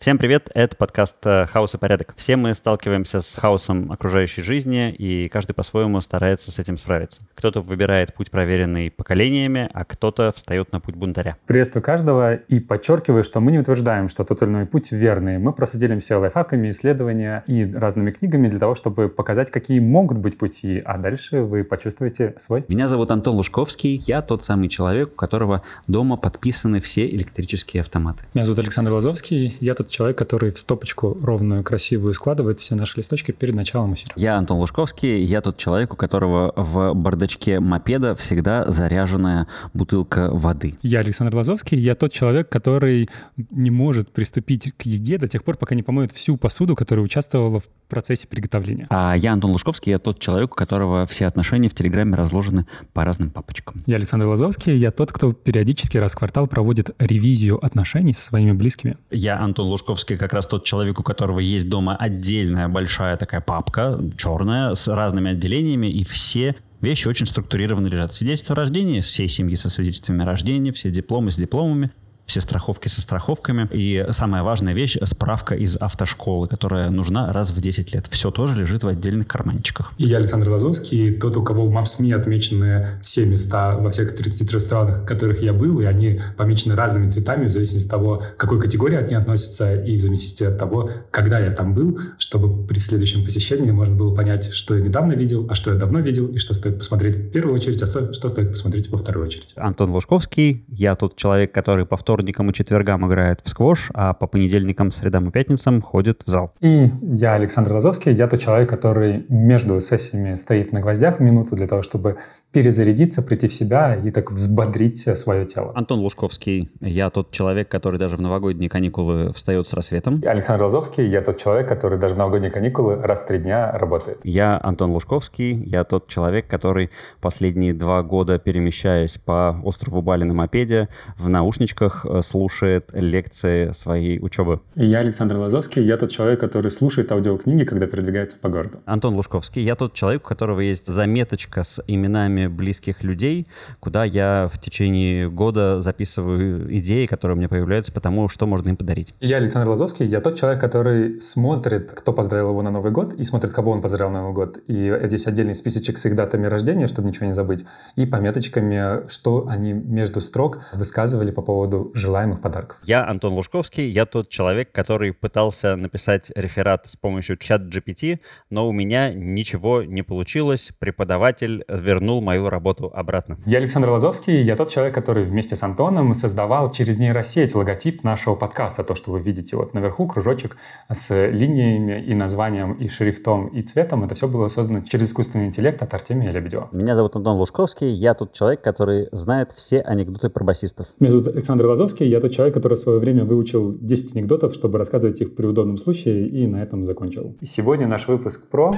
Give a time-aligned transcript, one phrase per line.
[0.00, 2.14] Всем привет, это подкаст э, «Хаос и порядок».
[2.16, 7.20] Все мы сталкиваемся с хаосом окружающей жизни, и каждый по-своему старается с этим справиться.
[7.34, 11.36] Кто-то выбирает путь, проверенный поколениями, а кто-то встает на путь бунтаря.
[11.44, 15.36] Приветствую каждого и подчеркиваю, что мы не утверждаем, что тот или иной путь верный.
[15.36, 20.38] Мы просто делимся лайфхаками, исследованиями и разными книгами для того, чтобы показать, какие могут быть
[20.38, 22.64] пути, а дальше вы почувствуете свой.
[22.68, 28.24] Меня зовут Антон Лужковский, я тот самый человек, у которого дома подписаны все электрические автоматы.
[28.32, 32.98] Меня зовут Александр Лазовский, я тот человек, который в стопочку ровную, красивую складывает все наши
[32.98, 34.12] листочки перед началом эфира.
[34.16, 40.74] Я Антон Лужковский, я тот человек, у которого в бардачке мопеда всегда заряженная бутылка воды.
[40.82, 43.08] Я Александр Лазовский, я тот человек, который
[43.50, 47.60] не может приступить к еде до тех пор, пока не помоет всю посуду, которая участвовала
[47.60, 48.86] в процессе приготовления.
[48.90, 53.04] А я Антон Лужковский, я тот человек, у которого все отношения в Телеграме разложены по
[53.04, 53.82] разным папочкам.
[53.86, 58.52] Я Александр Лазовский, я тот, кто периодически раз в квартал проводит ревизию отношений со своими
[58.52, 58.96] близкими.
[59.10, 59.79] Я Антон Лужковский,
[60.16, 65.32] как раз тот человек, у которого есть дома отдельная большая такая папка, черная, с разными
[65.32, 68.12] отделениями, и все вещи очень структурированно лежат.
[68.12, 71.90] Свидетельство о рождении всей семьи со свидетельствами о рождении, все дипломы с дипломами,
[72.30, 73.68] все страховки со страховками.
[73.72, 78.06] И самая важная вещь— справка из автошколы, которая нужна раз в 10 лет.
[78.10, 79.92] Все тоже лежит в отдельных карманчиках.
[79.98, 84.60] И я Александр Лазовский, тот, у кого в МАПСМИ отмечены все места во всех 33
[84.60, 88.40] странах, в которых я был, и они помечены разными цветами в зависимости от того, к
[88.40, 92.78] какой категории они относятся, и в зависимости от того, когда я там был, чтобы при
[92.78, 96.38] следующем посещении можно было понять, что я недавно видел, а что я давно видел, и
[96.38, 99.52] что стоит посмотреть в первую очередь, а что, что стоит посмотреть во вторую очередь.
[99.56, 104.26] Антон Лужковский, я тот человек, который повторно вторникам и четвергам играет в сквош, а по
[104.26, 106.52] понедельникам, средам и пятницам ходит в зал.
[106.60, 111.66] И я Александр Лазовский, я тот человек, который между сессиями стоит на гвоздях минуту для
[111.66, 112.18] того, чтобы
[112.52, 115.72] перезарядиться, прийти в себя и так взбодрить свое тело.
[115.74, 120.20] Антон Лужковский, я тот человек, который даже в новогодние каникулы встает с рассветом.
[120.26, 124.18] Александр Лазовский, я тот человек, который даже в новогодние каникулы раз в три дня работает.
[124.24, 130.34] Я Антон Лужковский, я тот человек, который последние два года, перемещаясь по острову Бали на
[130.34, 134.60] мопеде, в наушничках э, слушает лекции своей учебы.
[134.74, 138.78] Я Александр Лазовский, я тот человек, который слушает аудиокниги, когда передвигается по городу.
[138.86, 143.46] Антон Лужковский, я тот человек, у которого есть заметочка с именами именами близких людей,
[143.80, 148.76] куда я в течение года записываю идеи, которые у меня появляются, потому что можно им
[148.76, 149.14] подарить.
[149.20, 153.24] Я Александр Лазовский, я тот человек, который смотрит, кто поздравил его на Новый год, и
[153.24, 154.58] смотрит, кого он поздравил на Новый год.
[154.66, 157.64] И здесь отдельный списочек с их датами рождения, чтобы ничего не забыть,
[157.96, 162.78] и пометочками, что они между строк высказывали по поводу желаемых подарков.
[162.84, 168.20] Я Антон Лужковский, я тот человек, который пытался написать реферат с помощью чат GPT,
[168.50, 170.70] но у меня ничего не получилось.
[170.78, 173.38] Преподаватель вернул мою работу обратно.
[173.46, 178.34] Я Александр Лазовский, я тот человек, который вместе с Антоном создавал через нейросеть логотип нашего
[178.34, 180.56] подкаста, то, что вы видите вот наверху, кружочек
[180.92, 184.04] с линиями и названием, и шрифтом, и цветом.
[184.04, 186.68] Это все было создано через искусственный интеллект от Артемия Лебедева.
[186.72, 190.86] Меня зовут Антон Лужковский, я тот человек, который знает все анекдоты про басистов.
[190.98, 194.78] Меня зовут Александр Лазовский, я тот человек, который в свое время выучил 10 анекдотов, чтобы
[194.78, 197.36] рассказывать их при удобном случае, и на этом закончил.
[197.40, 198.74] И сегодня наш выпуск про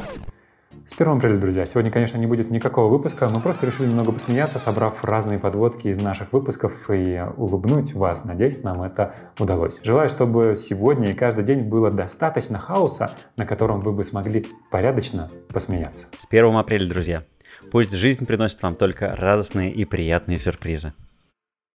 [0.89, 1.65] с 1 апреля, друзья.
[1.65, 3.29] Сегодня, конечно, не будет никакого выпуска.
[3.29, 8.25] Мы просто решили немного посмеяться, собрав разные подводки из наших выпусков и улыбнуть вас.
[8.25, 9.81] Надеюсь, нам это удалось.
[9.83, 15.31] Желаю, чтобы сегодня и каждый день было достаточно хаоса, на котором вы бы смогли порядочно
[15.53, 16.07] посмеяться.
[16.19, 17.23] С 1 апреля, друзья.
[17.71, 20.93] Пусть жизнь приносит вам только радостные и приятные сюрпризы.